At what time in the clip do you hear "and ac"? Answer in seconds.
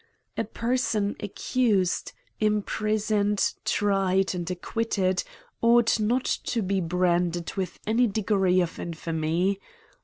4.33-4.59